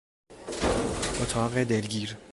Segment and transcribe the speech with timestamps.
[1.21, 2.17] اتاق دلگیر